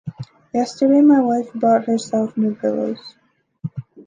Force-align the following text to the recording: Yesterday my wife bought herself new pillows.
Yesterday 0.51 1.01
my 1.01 1.19
wife 1.19 1.51
bought 1.53 1.85
herself 1.85 2.35
new 2.35 2.55
pillows. 2.55 3.13